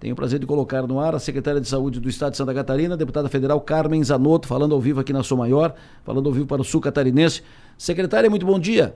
[0.00, 2.54] Tenho o prazer de colocar no ar a secretária de Saúde do Estado de Santa
[2.54, 6.46] Catarina, deputada federal Carmen Zanotto, falando ao vivo aqui na Sou Maior, falando ao vivo
[6.46, 7.42] para o Sul Catarinense.
[7.76, 8.94] Secretária, muito bom dia.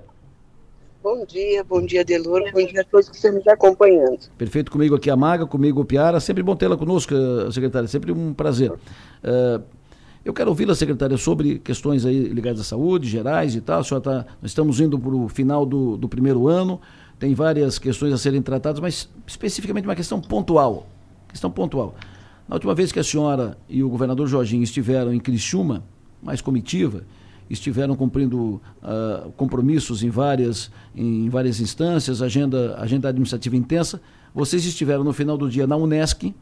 [1.03, 4.21] Bom dia, bom dia, Delor, bom dia a todos que estão nos acompanhando.
[4.39, 8.11] Perfeito, comigo aqui a Maga, comigo o Piara, sempre bom tê-la conosco, eh, secretária, sempre
[8.11, 8.71] um prazer.
[8.73, 9.63] Uh,
[10.25, 13.83] eu quero ouvi-la, secretária, sobre questões aí ligadas à saúde, gerais e tal.
[13.83, 16.81] A tá, nós estamos indo para o final do, do primeiro ano,
[17.19, 20.87] tem várias questões a serem tratadas, mas especificamente uma questão pontual.
[21.35, 21.97] Questão pontual.
[22.49, 25.83] Na última vez que a senhora e o governador Jorginho estiveram em Criciúma,
[26.23, 27.03] mais comitiva,
[27.51, 34.01] estiveram cumprindo uh, compromissos em várias, em várias instâncias, agenda, agenda administrativa intensa.
[34.33, 36.33] Vocês estiveram no final do dia na Unesc,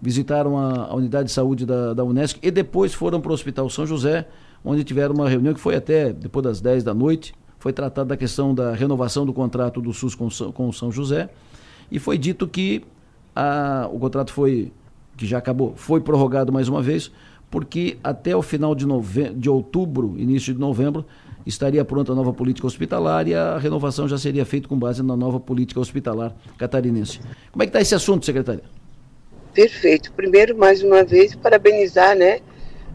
[0.00, 3.68] visitaram a, a unidade de saúde da, da Unesc e depois foram para o Hospital
[3.70, 4.28] São José,
[4.64, 7.34] onde tiveram uma reunião que foi até depois das 10 da noite.
[7.58, 11.28] Foi tratada da questão da renovação do contrato do SUS com, com São José.
[11.90, 12.84] E foi dito que
[13.34, 14.72] a, o contrato foi,
[15.16, 17.10] que já acabou, foi prorrogado mais uma vez,
[17.50, 19.30] porque até o final de, nove...
[19.30, 21.04] de outubro, início de novembro,
[21.44, 25.16] estaria pronta a nova política hospitalar e a renovação já seria feita com base na
[25.16, 27.20] nova política hospitalar catarinense.
[27.50, 28.62] Como é que está esse assunto, secretária?
[29.52, 30.12] Perfeito.
[30.12, 32.40] Primeiro, mais uma vez, parabenizar né,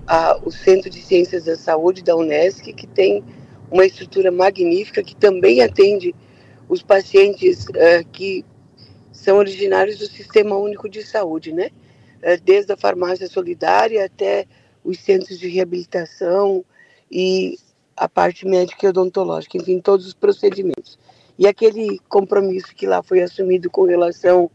[0.08, 3.23] a, o Centro de Ciências da Saúde da Unesc, que tem
[3.70, 6.16] uma estrutura magnífica, que também atende
[6.70, 8.44] os pacientes uh, que
[9.28, 11.70] são originários do Sistema Único de Saúde, né?
[12.23, 14.45] Uh, desde a farmácia solidária até
[14.86, 16.64] os centros de reabilitação
[17.11, 17.58] e
[17.98, 20.98] a parte médica e odontológica, enfim, todos os procedimentos.
[21.38, 24.50] E aquele compromisso que lá foi assumido com relação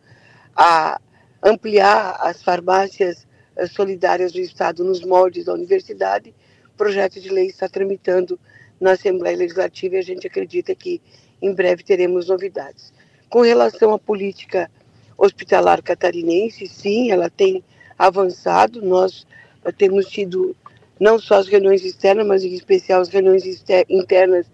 [0.56, 0.98] a
[1.43, 6.34] ampliar as farmácias eh, solidárias do Estado nos moldes da universidade.
[6.73, 8.41] O projeto de lei está tramitando
[8.81, 11.03] na Assembleia Legislativa e a gente acredita que
[11.43, 12.91] em breve teremos novidades.
[13.33, 14.70] Com relação à política
[15.16, 17.64] hospitalar catarinense, sim, ela tem
[17.98, 18.83] avançado.
[18.83, 19.27] Nós
[19.64, 20.55] eh, temos tido
[21.00, 23.42] não só as reuniões externas, mas em especial as reuniões
[23.88, 24.44] internas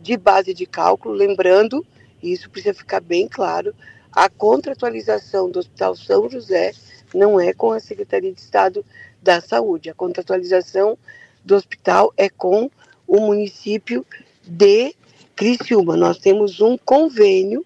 [0.00, 1.86] de base de cálculo, lembrando,
[2.20, 3.72] e isso precisa ficar bem claro,
[4.10, 6.72] a contratualização do Hospital São José
[7.14, 8.84] não é com a Secretaria de Estado
[9.22, 9.90] da Saúde.
[9.90, 10.98] A contratualização
[11.44, 12.68] do hospital é com
[13.06, 14.04] o município
[14.42, 14.92] de
[15.36, 15.96] Criciúma.
[15.96, 17.64] Nós temos um convênio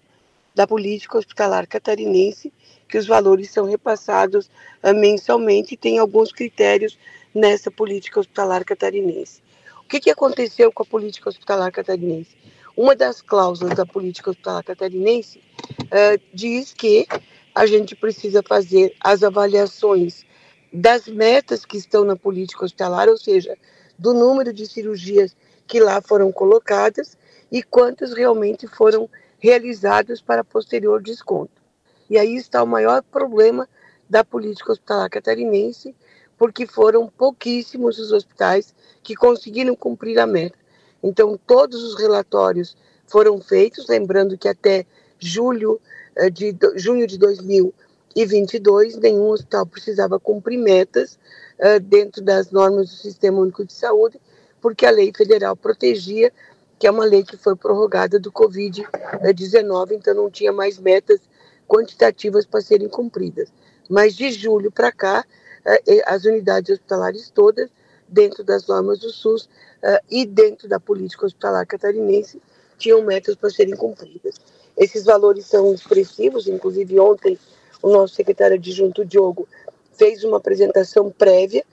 [0.53, 2.53] da política hospitalar catarinense
[2.87, 4.49] que os valores são repassados
[4.83, 6.97] uh, mensalmente e tem alguns critérios
[7.33, 9.41] nessa política hospitalar catarinense.
[9.83, 12.35] O que, que aconteceu com a política hospitalar catarinense?
[12.75, 17.07] Uma das cláusulas da política hospitalar catarinense uh, diz que
[17.53, 20.25] a gente precisa fazer as avaliações
[20.71, 23.57] das metas que estão na política hospitalar, ou seja,
[23.97, 25.35] do número de cirurgias
[25.67, 27.17] que lá foram colocadas
[27.51, 29.09] e quantas realmente foram
[29.39, 31.61] realizadas para posterior desconto.
[32.09, 33.67] E aí está o maior problema
[34.09, 35.95] da política hospitalar catarinense,
[36.37, 38.73] porque foram pouquíssimos os hospitais
[39.03, 40.57] que conseguiram cumprir a meta.
[41.03, 42.75] Então, todos os relatórios
[43.07, 44.85] foram feitos, lembrando que até
[45.17, 45.79] julho
[46.15, 51.19] eh, de junho de 2022, nenhum hospital precisava cumprir metas
[51.59, 54.19] uh, dentro das normas do Sistema Único de Saúde,
[54.61, 56.31] porque a lei federal protegia,
[56.79, 61.19] que é uma lei que foi prorrogada do Covid-19, então não tinha mais metas
[61.67, 63.51] quantitativas para serem cumpridas.
[63.89, 65.25] Mas de julho para cá,
[65.65, 67.69] uh, as unidades hospitalares todas,
[68.07, 69.43] dentro das normas do SUS
[69.83, 72.41] uh, e dentro da política hospitalar catarinense,
[72.77, 74.35] tinham metas para serem cumpridas.
[74.77, 77.37] Esses valores são expressivos, inclusive ontem
[77.81, 79.47] o nosso secretário adjunto Diogo
[79.91, 81.65] fez uma apresentação prévia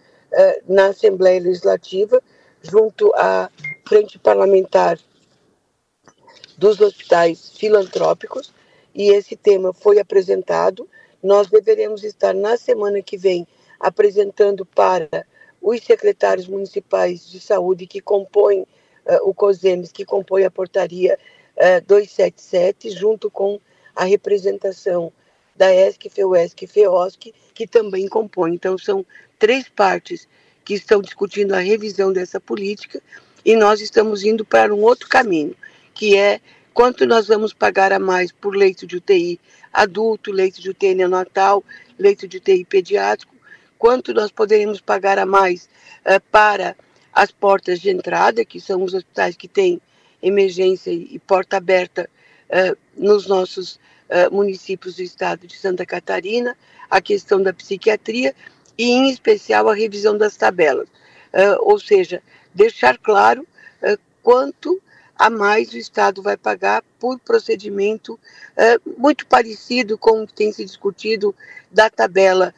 [0.66, 2.20] na Assembleia Legislativa,
[2.71, 3.50] junto à
[3.87, 4.99] Frente Parlamentar
[6.59, 8.53] dos Hospitais Filantrópicos,
[8.94, 10.88] e esse tema foi apresentado.
[11.22, 13.47] Nós deveremos estar na semana que vem
[13.78, 15.27] apresentando para
[15.60, 21.19] os secretários municipais de saúde que compõem uh, o COSEMES, que compõe a portaria
[21.87, 23.59] 277, junto com
[23.94, 25.10] a representação
[25.54, 28.53] da ESC, FEUESC e FEOSC, que também compõe.
[28.54, 29.07] Então, são
[29.39, 30.28] três partes
[30.66, 33.01] que estão discutindo a revisão dessa política
[33.45, 35.54] e nós estamos indo para um outro caminho,
[35.95, 36.41] que é
[36.74, 39.41] quanto nós vamos pagar a mais por leito de UTI
[39.72, 41.63] adulto, leito de UTI neonatal,
[41.97, 43.33] leito de UTI pediátrico,
[43.78, 45.68] quanto nós poderemos pagar a mais
[46.04, 46.77] uh, para
[47.12, 49.80] as portas de entrada, que são os hospitais que têm
[50.21, 52.10] emergência e porta aberta
[52.51, 53.77] uh, nos nossos
[54.10, 56.57] uh, municípios do estado de Santa Catarina,
[56.91, 58.34] a questão da psiquiatria
[58.78, 60.88] e, em especial, a revisão das tabelas.
[61.32, 62.22] Uh, ou seja,
[62.54, 63.46] deixar claro
[64.26, 64.82] quanto
[65.16, 70.50] a mais o Estado vai pagar por procedimento uh, muito parecido com o que tem
[70.50, 71.32] se discutido
[71.70, 72.52] da tabela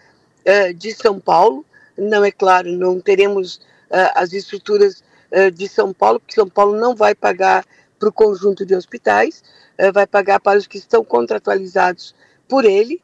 [0.47, 1.63] uh, de São Paulo.
[1.97, 5.07] Não é claro, não teremos uh, as estruturas
[5.55, 7.63] de São Paulo, porque São Paulo não vai pagar
[7.99, 9.45] para o conjunto de hospitais,
[9.93, 12.15] vai pagar para os que estão contratualizados
[12.49, 13.03] por ele,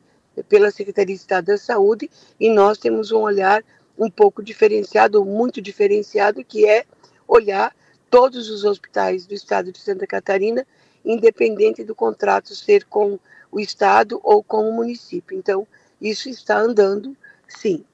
[0.48, 3.62] pela Secretaria de Estado da Saúde, e nós temos um olhar
[3.98, 6.84] um pouco diferenciado, muito diferenciado, que é
[7.26, 7.74] olhar
[8.10, 10.66] todos os hospitais do estado de Santa Catarina,
[11.04, 13.18] independente do contrato ser com
[13.50, 15.36] o estado ou com o município.
[15.36, 15.66] Então,
[16.00, 17.16] isso está andando,
[17.48, 17.84] sim.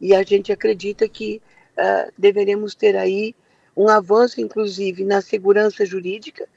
[0.00, 1.40] E a gente acredita que
[1.76, 3.34] uh, deveremos ter aí
[3.76, 6.48] um avanço, inclusive, na segurança jurídica,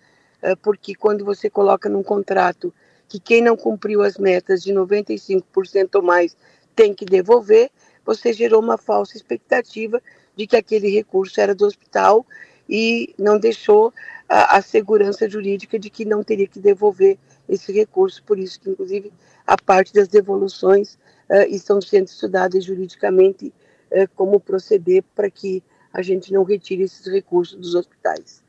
[0.44, 2.74] uh, porque quando você coloca num contrato
[3.15, 6.35] que quem não cumpriu as metas de 95% ou mais
[6.75, 7.69] tem que devolver,
[8.06, 10.01] você gerou uma falsa expectativa
[10.35, 12.25] de que aquele recurso era do hospital
[12.67, 13.94] e não deixou
[14.27, 17.17] a, a, segurança jurídica de que não teria que devolver
[17.47, 19.13] esse recurso, por isso que, inclusive,
[19.45, 20.95] a parte das devoluções
[21.29, 23.53] uh, estão sendo estudadas juridicamente
[23.91, 25.63] uh, como proceder para que
[25.94, 28.44] a gente não retire esses recursos dos hospitais.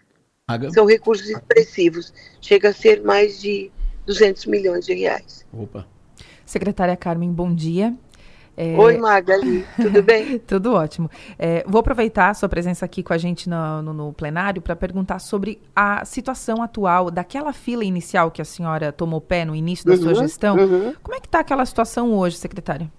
[0.73, 3.71] São recursos expressivos, chega a ser mais de
[4.07, 5.45] 200 milhões de reais.
[5.53, 5.87] Opa.
[6.45, 7.95] Secretária Carmen, bom dia.
[8.57, 8.75] É...
[8.79, 10.39] Oi, Magali, tudo bem?
[10.47, 11.11] tudo ótimo.
[11.39, 14.75] É, vou aproveitar a sua presença aqui com a gente no, no, no plenário para
[14.75, 19.85] perguntar sobre a situação atual daquela fila inicial que a senhora tomou pé no início
[19.85, 20.57] da uhum, sua gestão.
[20.57, 20.95] Uhum.
[21.03, 22.91] Como é que está aquela situação hoje, secretária?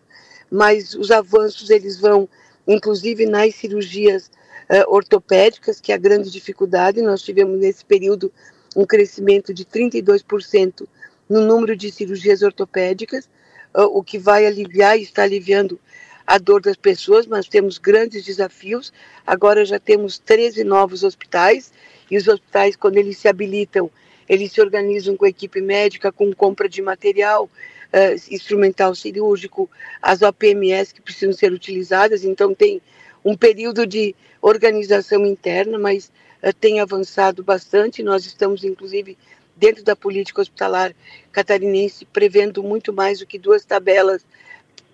[0.51, 2.29] mas os avanços eles vão,
[2.67, 4.29] inclusive nas cirurgias
[4.69, 8.31] uh, ortopédicas, que é a grande dificuldade, nós tivemos nesse período
[8.75, 10.87] um crescimento de 32%
[11.29, 13.29] no número de cirurgias ortopédicas,
[13.75, 15.79] uh, o que vai aliviar e está aliviando
[16.25, 18.93] a dor das pessoas, mas temos grandes desafios.
[19.25, 21.71] Agora já temos 13 novos hospitais,
[22.09, 23.89] e os hospitais, quando eles se habilitam,
[24.27, 29.69] eles se organizam com equipe médica, com compra de material, uh, instrumental cirúrgico,
[30.01, 32.81] as OPMS que precisam ser utilizadas, então tem
[33.23, 36.11] um período de organização interna, mas
[36.43, 38.03] uh, tem avançado bastante.
[38.03, 39.17] Nós estamos, inclusive,
[39.55, 40.95] dentro da política hospitalar
[41.31, 44.25] catarinense, prevendo muito mais do que duas tabelas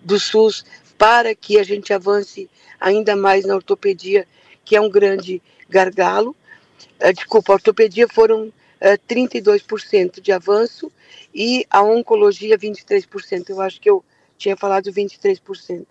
[0.02, 0.64] do SUS
[0.98, 2.48] para que a gente avance
[2.80, 4.26] ainda mais na ortopedia,
[4.64, 6.34] que é um grande gargalo.
[7.00, 10.90] Uh, desculpa, a ortopedia foram uh, eh, 32% de avanço
[11.34, 13.50] e a oncologia 23%.
[13.50, 14.04] Eu acho que eu
[14.36, 15.86] tinha falado 23%.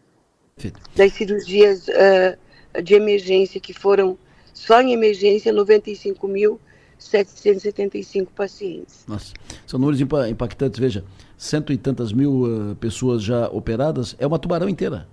[0.97, 2.39] Das cirurgias uh,
[2.83, 4.17] de emergência, que foram
[4.55, 9.05] só em emergência 95.775 pacientes.
[9.07, 9.35] Nossa,
[9.67, 10.81] são números impactantes.
[10.81, 11.05] Veja,
[11.37, 15.07] cento e tantas mil uh, pessoas já operadas, é uma tubarão inteira.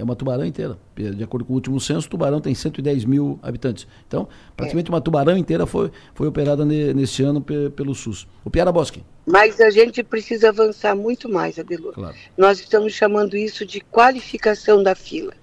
[0.00, 0.78] É uma tubarão inteira.
[0.96, 3.86] De acordo com o último censo, Tubarão tem 110 mil habitantes.
[4.08, 4.26] Então,
[4.56, 4.94] praticamente é.
[4.94, 8.26] uma tubarão inteira foi, foi operada ne, nesse ano pe, pelo SUS.
[8.42, 9.04] O Piara Bosque.
[9.26, 11.92] Mas a gente precisa avançar muito mais, Adelor.
[11.92, 12.16] Claro.
[12.34, 15.34] Nós estamos chamando isso de qualificação da fila.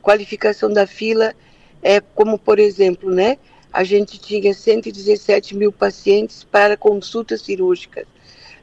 [0.00, 1.34] Qualificação da fila
[1.82, 3.38] é como, por exemplo, né?
[3.72, 8.06] A gente tinha 117 mil pacientes para consultas cirúrgicas.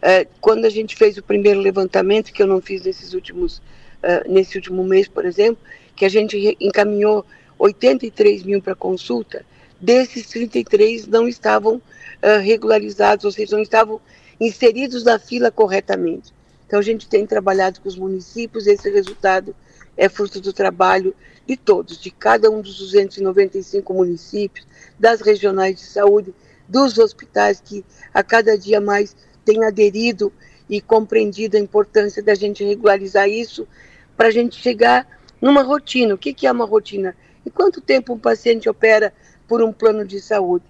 [0.01, 3.61] É, quando a gente fez o primeiro levantamento, que eu não fiz nesses últimos
[4.03, 5.63] uh, nesse último mês, por exemplo,
[5.95, 7.25] que a gente encaminhou
[7.57, 9.45] 83 mil para consulta,
[9.79, 13.99] desses 33 não estavam uh, regularizados, ou seja, não estavam
[14.39, 16.33] inseridos na fila corretamente.
[16.67, 19.55] Então a gente tem trabalhado com os municípios, esse resultado
[19.95, 24.65] é fruto do trabalho de todos, de cada um dos 295 municípios,
[24.97, 26.33] das regionais de saúde,
[26.67, 30.31] dos hospitais que a cada dia mais têm aderido
[30.69, 33.67] e compreendido a importância da gente regularizar isso
[34.15, 35.07] para a gente chegar
[35.41, 36.13] numa rotina.
[36.13, 37.15] O que, que é uma rotina?
[37.45, 39.13] E quanto tempo um paciente opera
[39.47, 40.65] por um plano de saúde?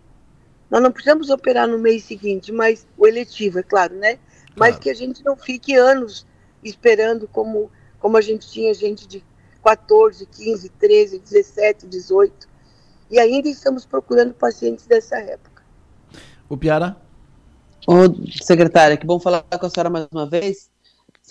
[0.69, 4.17] Nós não precisamos operar no mês seguinte, mas o eletivo, é claro, né?
[4.55, 4.79] Mas claro.
[4.81, 6.25] que a gente não fique anos
[6.63, 7.69] esperando como,
[7.99, 9.23] como a gente tinha gente de
[9.63, 12.49] 14, 15, 13, 17, 18.
[13.11, 15.61] E ainda estamos procurando pacientes dessa época.
[16.49, 16.97] O Piara?
[17.87, 18.05] Ô,
[18.41, 20.72] secretária, que bom falar com a senhora mais uma vez.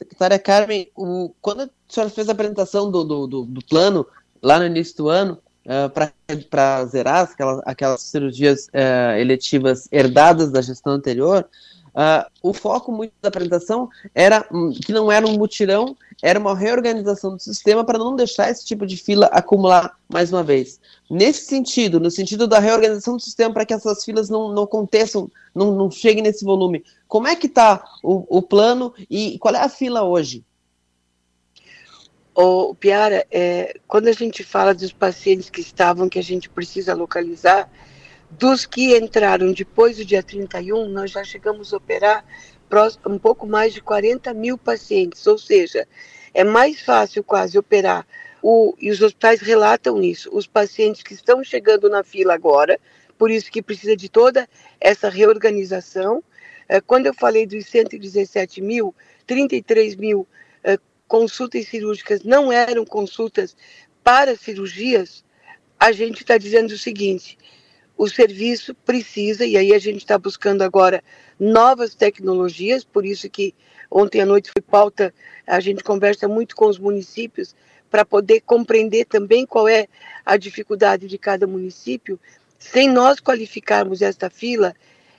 [0.02, 4.06] Secretária Carmen, o, quando a senhora fez a apresentação do, do, do, do plano,
[4.42, 10.60] lá no início do ano, uh, para zerar aquelas, aquelas cirurgias uh, eletivas herdadas da
[10.60, 11.48] gestão anterior,
[11.94, 16.56] uh, o foco muito da apresentação era um, que não era um mutirão, era uma
[16.56, 20.80] reorganização do sistema para não deixar esse tipo de fila acumular mais uma vez.
[21.10, 25.30] Nesse sentido, no sentido da reorganização do sistema para que essas filas não, não aconteçam,
[25.54, 29.60] não, não cheguem nesse volume, como é que está o, o plano e qual é
[29.60, 30.44] a fila hoje?
[32.34, 36.94] O Piara, é, quando a gente fala dos pacientes que estavam, que a gente precisa
[36.94, 37.70] localizar,
[38.38, 42.24] dos que entraram depois do dia 31, nós já chegamos a operar
[43.06, 45.86] um pouco mais de 40 mil pacientes, ou seja,
[46.32, 48.06] é mais fácil quase operar,
[48.42, 52.80] o, e os hospitais relatam isso, os pacientes que estão chegando na fila agora,
[53.18, 54.48] por isso que precisa de toda
[54.80, 56.24] essa reorganização.
[56.68, 58.94] É, quando eu falei dos 117 mil,
[59.26, 60.26] 33 mil
[60.64, 63.54] é, consultas cirúrgicas não eram consultas
[64.02, 65.22] para cirurgias,
[65.78, 67.38] a gente está dizendo o seguinte:
[68.02, 71.04] o serviço precisa, e aí a gente está buscando agora
[71.38, 73.54] novas tecnologias, por isso que
[73.88, 75.14] ontem à noite foi pauta,
[75.46, 77.54] a gente conversa muito com os municípios
[77.88, 79.86] para poder compreender também qual é
[80.26, 82.18] a dificuldade de cada município.
[82.58, 84.74] Sem nós qualificarmos esta fila,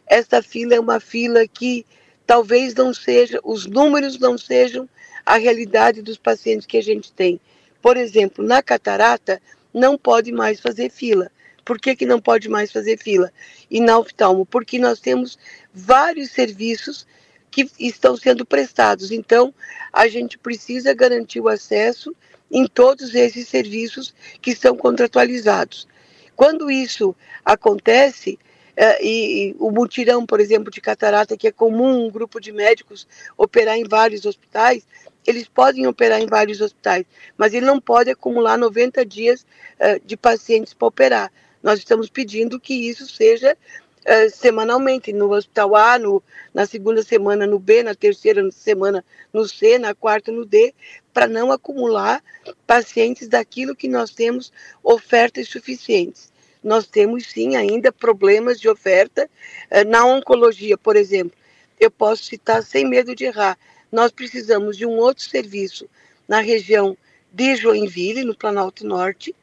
[0.06, 1.86] esta fila é uma fila que
[2.28, 4.90] talvez não seja, os números não sejam
[5.25, 7.40] a realidade dos pacientes que a gente tem.
[7.82, 9.42] Por exemplo, na catarata,
[9.74, 11.32] não pode mais fazer fila.
[11.63, 13.32] Por que, que não pode mais fazer fila?
[13.70, 14.46] E na oftalmo?
[14.46, 15.38] Porque nós temos
[15.74, 17.08] vários serviços
[17.50, 19.12] que estão sendo prestados.
[19.12, 19.53] Então,
[19.91, 22.15] a gente precisa garantir o acesso
[22.51, 25.88] em todos esses serviços que são contratualizados.
[26.36, 27.15] Quando isso
[27.46, 28.39] acontece,
[28.75, 32.51] é, e, e, o mutirão, por exemplo, de catarata, que é comum um grupo de
[32.51, 34.86] médicos operar em vários hospitais,
[35.25, 37.05] eles podem operar em vários hospitais,
[37.38, 39.46] mas ele não pode acumular 90 dias
[39.79, 41.32] uh, de pacientes para operar.
[41.63, 43.58] Nós estamos pedindo que isso seja
[44.05, 46.22] uh, semanalmente, no hospital A, no,
[46.53, 50.75] na segunda semana no B, na terceira semana no C, na quarta no D,
[51.13, 52.22] para não acumular
[52.67, 54.51] pacientes daquilo que nós temos
[54.84, 56.32] ofertas suficientes.
[56.62, 59.29] Nós temos sim ainda problemas de oferta
[59.72, 61.38] uh, na oncologia, por exemplo.
[61.79, 63.58] Eu posso citar sem medo de errar
[63.93, 65.88] nós precisamos de um outro serviço
[66.27, 66.98] na região
[67.32, 69.36] de Joinville, no Planalto Norte.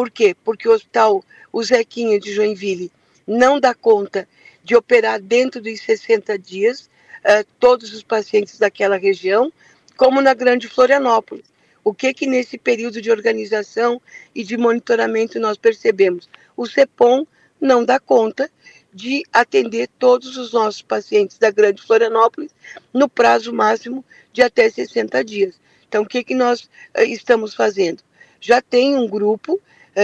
[0.00, 0.34] Por quê?
[0.42, 2.90] Porque o hospital, o Zequinha de Joinville,
[3.26, 4.26] não dá conta
[4.64, 6.88] de operar dentro dos 60 dias
[7.18, 9.52] uh, todos os pacientes daquela região,
[9.98, 11.44] como na Grande Florianópolis.
[11.84, 14.00] O que que nesse período de organização
[14.34, 16.30] e de monitoramento nós percebemos?
[16.56, 17.26] O CEPOM
[17.60, 18.50] não dá conta
[18.94, 22.54] de atender todos os nossos pacientes da Grande Florianópolis
[22.90, 24.02] no prazo máximo
[24.32, 25.60] de até 60 dias.
[25.86, 28.02] Então, o que, que nós uh, estamos fazendo?
[28.40, 29.60] Já tem um grupo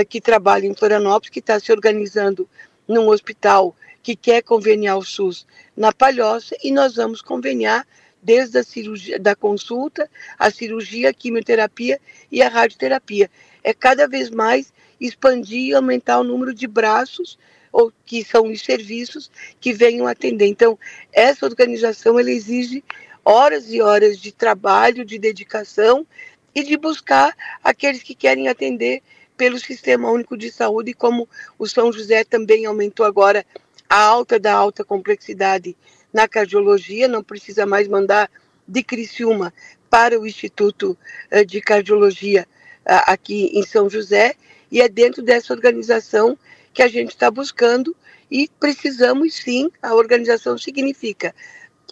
[0.09, 2.49] que trabalha em Florianópolis, que está se organizando
[2.87, 7.87] num hospital que quer conveniar o SUS na Palhoça, e nós vamos conveniar
[8.23, 12.01] desde a cirurgia, da consulta, a cirurgia, a quimioterapia
[12.31, 13.31] e a radioterapia.
[13.63, 17.39] É cada vez mais expandir e aumentar o número de braços
[17.71, 20.47] ou que são os serviços que venham atender.
[20.47, 20.79] Então,
[21.13, 22.83] essa organização ela exige
[23.25, 26.07] horas e horas de trabalho, de dedicação
[26.55, 29.03] e de buscar aqueles que querem atender
[29.37, 31.29] pelo Sistema Único de Saúde, como
[31.59, 33.45] o São José também aumentou agora
[33.89, 35.77] a alta da alta complexidade
[36.13, 38.31] na cardiologia, não precisa mais mandar
[38.67, 39.53] de Criciúma
[39.91, 40.97] para o Instituto
[41.31, 42.47] eh, de Cardiologia
[42.85, 44.35] eh, aqui em São José,
[44.71, 46.37] e é dentro dessa organização
[46.73, 47.95] que a gente está buscando
[48.31, 51.35] e precisamos sim, a organização significa.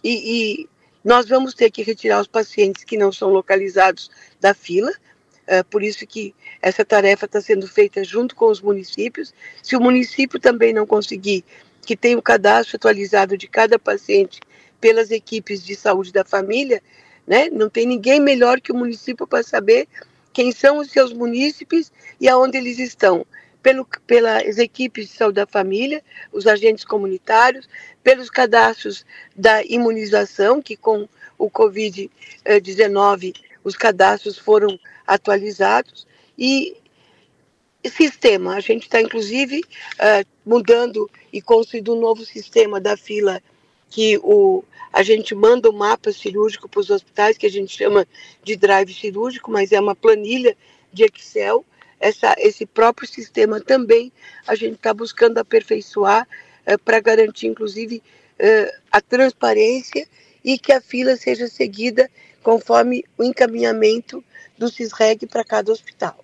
[0.03, 0.69] E, e,
[1.05, 4.11] nós vamos ter que retirar os pacientes que não são localizados
[4.41, 4.91] da fila,
[5.71, 9.35] por isso que essa tarefa está sendo feita junto com os municípios.
[9.63, 11.45] Se o município também não conseguir
[11.85, 14.41] que tenha o cadastro atualizado de cada paciente
[14.81, 16.83] pelas equipes de saúde da família,
[17.27, 19.89] né, não tem ninguém melhor que o município para saber
[20.33, 23.25] quem são os seus munícipes e aonde eles estão
[23.63, 27.67] pelo, pelas equipes de saúde da família, os agentes comunitários,
[28.03, 31.09] pelos cadastros da imunização, que com
[31.39, 33.35] o Covid-19,
[33.65, 36.07] os cadastros foram atualizados
[36.39, 36.77] e
[37.89, 38.55] sistema.
[38.55, 43.43] A gente está, inclusive, uh, mudando e construindo um novo sistema da fila
[43.91, 47.77] que o, a gente manda o um mapa cirúrgico para os hospitais, que a gente
[47.77, 48.07] chama
[48.43, 50.57] de drive cirúrgico, mas é uma planilha
[50.93, 51.65] de Excel.
[52.01, 54.13] Essa, esse próprio sistema também
[54.47, 56.27] a gente está buscando aperfeiçoar
[56.67, 58.03] uh, para garantir, inclusive,
[58.39, 60.07] uh, a transparência
[60.45, 62.11] e que a fila seja seguida
[62.45, 64.23] conforme o encaminhamento
[64.57, 66.17] do CISREG para cada hospital.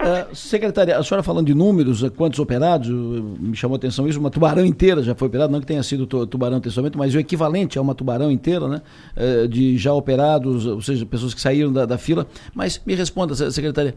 [0.00, 4.30] Uh, secretária, a senhora falando de números, quantos operados, me chamou a atenção isso, uma
[4.30, 7.82] tubarão inteira já foi operada, não que tenha sido tubarão testamento, mas o equivalente a
[7.82, 8.80] uma tubarão inteira, né,
[9.16, 12.28] uh, de já operados, ou seja, pessoas que saíram da, da, fila.
[12.54, 13.96] Mas me responda, secretária,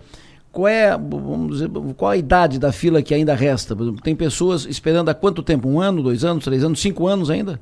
[0.51, 3.77] qual é, vamos dizer, qual a idade da fila que ainda resta?
[4.03, 5.69] Tem pessoas esperando há quanto tempo?
[5.69, 7.59] Um ano, dois anos, três anos, cinco anos ainda?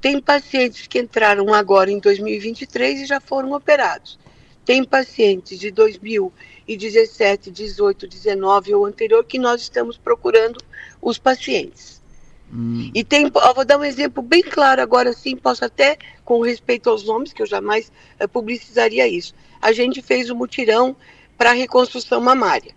[0.00, 4.18] Tem pacientes que entraram agora em 2023 e já foram operados.
[4.64, 10.58] Tem pacientes de 2017, 18, 19 ou anterior que nós estamos procurando
[11.00, 12.00] os pacientes.
[12.52, 12.90] Hum.
[12.94, 17.04] E tem, vou dar um exemplo bem claro agora sim, posso até, com respeito aos
[17.04, 19.34] nomes, que eu jamais eh, publicizaria isso.
[19.60, 20.96] A gente fez o um mutirão
[21.36, 22.74] para reconstrução mamária.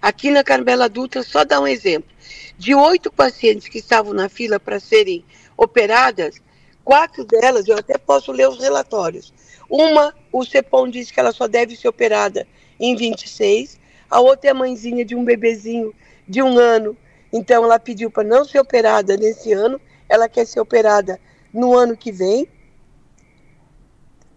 [0.00, 2.10] Aqui na Carmela Dutra, só dar um exemplo.
[2.56, 5.24] De oito pacientes que estavam na fila para serem
[5.56, 6.40] operadas,
[6.88, 9.30] quatro delas, eu até posso ler os relatórios,
[9.68, 12.48] uma, o CEPOM diz que ela só deve ser operada
[12.80, 13.78] em 26.
[14.08, 15.94] A outra é a mãezinha de um bebezinho
[16.26, 16.96] de um ano.
[17.30, 19.78] Então, ela pediu para não ser operada nesse ano.
[20.08, 21.20] Ela quer ser operada
[21.52, 22.48] no ano que vem.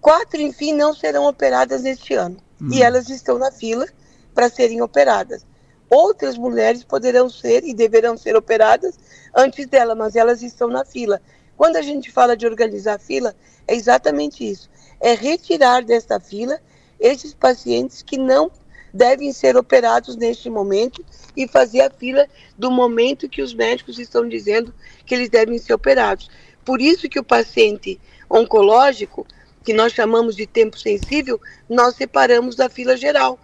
[0.01, 2.36] Quatro, enfim, não serão operadas neste ano.
[2.62, 2.67] Hum.
[2.74, 3.88] E elas estão na fila
[4.36, 5.46] para serem operadas.
[5.89, 9.00] Outras mulheres poderão ser e deverão ser operadas
[9.34, 11.22] antes dela, mas elas estão na fila.
[11.62, 13.36] Quando a gente fala de organizar fila,
[13.68, 14.68] é exatamente isso
[15.00, 16.60] é retirar desta fila
[17.00, 18.51] esses pacientes que não
[18.91, 21.06] devem ser operados neste momento
[21.38, 22.27] e fazer a fila
[22.58, 24.74] do momento que os médicos estão dizendo
[25.06, 26.32] que eles devem ser operados.
[26.65, 29.28] Por isso que o paciente oncológico,
[29.63, 33.39] que nós chamamos de tempo sensível, nós separamos da fila geral,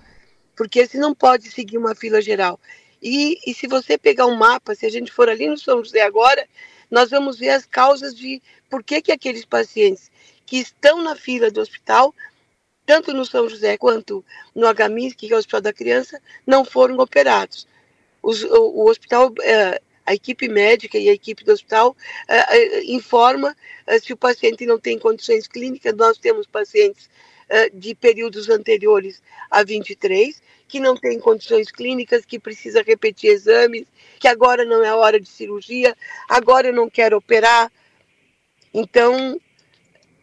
[0.55, 2.59] porque esse não pode seguir uma fila geral.
[2.99, 6.01] E, e se você pegar um mapa, se a gente for ali no São José
[6.01, 6.43] agora,
[6.89, 10.09] nós vamos ver as causas de por que, que aqueles pacientes
[10.45, 12.13] que estão na fila do hospital,
[12.85, 14.23] tanto no São José quanto
[14.55, 17.67] no HMIS, que é o Hospital da Criança, não foram operados.
[18.23, 21.95] Os, o, o, hospital, é, a equipe médica e a equipe do hospital
[22.27, 23.55] é, é, informa
[24.01, 25.93] se o paciente não tem condições clínicas.
[25.95, 27.09] Nós temos pacientes
[27.73, 33.85] de períodos anteriores a 23 que não tem condições clínicas, que precisa repetir exames,
[34.19, 35.95] que agora não é hora de cirurgia,
[36.27, 37.71] agora eu não quero operar.
[38.73, 39.39] Então,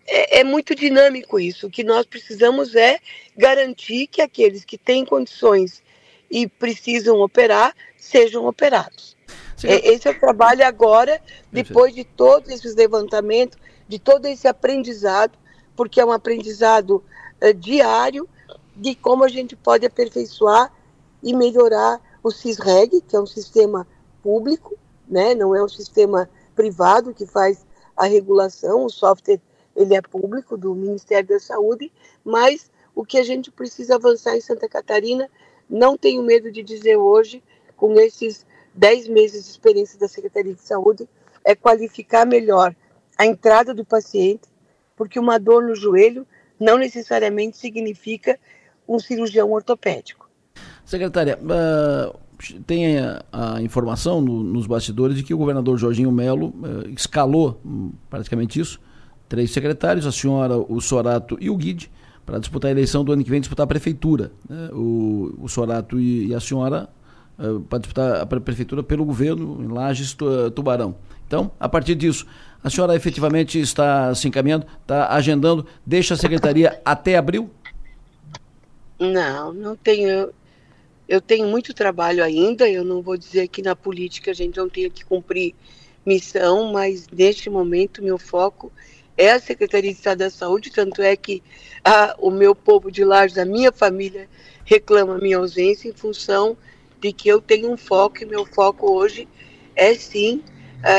[0.06, 1.66] é, é, muito dinâmico isso.
[1.66, 2.98] O que nós precisamos é
[3.36, 5.82] garantir que aqueles que têm condições
[6.30, 9.16] e precisam operar sejam operados.
[9.62, 13.56] É, esse é o trabalho agora, depois de todos esses levantamentos,
[13.88, 15.38] de todo esse aprendizado,
[15.74, 17.02] porque é um aprendizado
[17.40, 18.28] é, diário
[18.76, 20.72] de como a gente pode aperfeiçoar
[21.22, 23.86] e melhorar o CISREG, que é um sistema
[24.22, 24.76] público,
[25.08, 25.34] né?
[25.34, 29.40] não é um sistema privado que faz a regulação, o software
[29.76, 31.92] ele é público do Ministério da Saúde,
[32.24, 35.28] mas o que a gente precisa avançar em Santa Catarina,
[35.68, 37.42] não tenho medo de dizer hoje,
[37.76, 41.08] com esses 10 meses de experiência da Secretaria de Saúde,
[41.44, 42.74] é qualificar melhor
[43.18, 44.48] a entrada do paciente,
[44.96, 46.26] porque uma dor no joelho
[46.58, 48.38] não necessariamente significa
[48.88, 50.28] um cirurgião ortopédico.
[50.84, 52.18] Secretária, uh,
[52.66, 57.60] tem a, a informação no, nos bastidores de que o governador Jorginho Melo uh, escalou
[57.64, 58.80] um, praticamente isso,
[59.28, 61.90] três secretários, a senhora, o Sorato e o Guide,
[62.26, 64.32] para disputar a eleição do ano que vem, disputar a prefeitura.
[64.48, 64.70] Né?
[64.72, 66.88] O, o Sorato e, e a senhora
[67.38, 70.16] uh, para disputar a prefeitura pelo governo em Lages
[70.54, 70.96] Tubarão.
[71.26, 72.26] Então, a partir disso,
[72.62, 77.50] a senhora efetivamente está se encaminhando, está agendando, deixa a secretaria até abril?
[79.12, 80.32] Não, não tenho.
[81.08, 82.68] Eu tenho muito trabalho ainda.
[82.68, 85.54] Eu não vou dizer que na política a gente não tenha que cumprir
[86.04, 88.72] missão, mas neste momento meu foco
[89.16, 91.42] é a Secretaria de Estado da Saúde, tanto é que
[91.84, 94.28] a, o meu povo de Lages, a minha família,
[94.64, 96.56] reclama minha ausência em função
[97.00, 99.28] de que eu tenho um foco, e meu foco hoje
[99.76, 100.42] é sim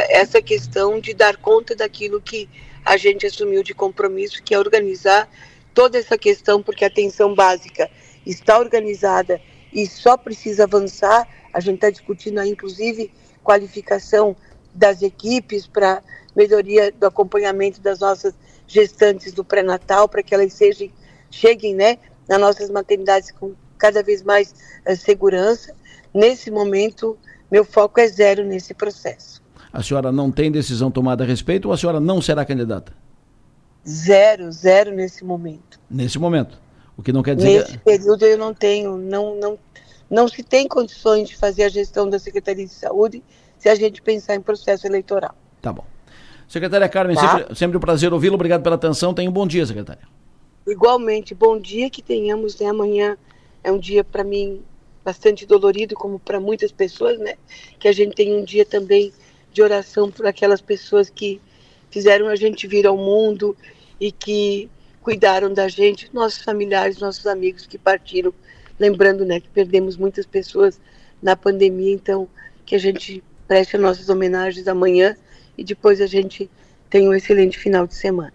[0.09, 2.49] essa questão de dar conta daquilo que
[2.83, 5.29] a gente assumiu de compromisso, que é organizar
[5.75, 7.91] toda essa questão, porque a atenção básica
[8.25, 9.39] está organizada
[9.71, 11.27] e só precisa avançar.
[11.53, 13.11] A gente está discutindo aí, inclusive,
[13.43, 14.35] qualificação
[14.73, 16.01] das equipes para
[16.35, 18.33] melhoria do acompanhamento das nossas
[18.65, 20.89] gestantes do pré-natal para que elas sejam,
[21.29, 24.55] cheguem né, nas nossas maternidades com cada vez mais
[24.88, 25.75] uh, segurança.
[26.13, 27.17] Nesse momento,
[27.51, 29.43] meu foco é zero nesse processo.
[29.71, 32.93] A senhora não tem decisão tomada a respeito ou a senhora não será candidata?
[33.88, 35.80] Zero, zero nesse momento.
[35.89, 36.60] Nesse momento.
[36.98, 37.62] O que não quer dizer.
[37.62, 39.60] Nesse período eu não tenho, não, não,
[40.10, 43.24] não se tem condições de fazer a gestão da Secretaria de Saúde
[43.58, 45.36] se a gente pensar em processo eleitoral.
[45.62, 45.86] Tá bom.
[46.48, 47.38] Secretária Carmen, tá?
[47.38, 48.36] sempre, sempre um prazer ouvi-la.
[48.36, 49.13] Obrigado pela atenção.
[49.13, 50.08] Tenha um bom dia, secretária.
[50.67, 52.67] Igualmente, bom dia que tenhamos, né?
[52.67, 53.17] Amanhã
[53.63, 54.62] é um dia para mim
[55.04, 57.36] bastante dolorido, como para muitas pessoas, né?
[57.80, 59.13] Que a gente tem um dia também
[59.54, 61.39] de oração por aquelas pessoas que
[61.89, 63.56] fizeram a gente vir ao mundo
[63.99, 64.69] e que
[65.01, 68.34] cuidaram da gente, nossos familiares, nossos amigos que partiram,
[68.79, 70.79] lembrando, né, que perdemos muitas pessoas
[71.21, 72.27] na pandemia, então
[72.65, 75.15] que a gente preste as nossas homenagens amanhã
[75.58, 76.49] e depois a gente
[76.89, 78.34] tenha um excelente final de semana.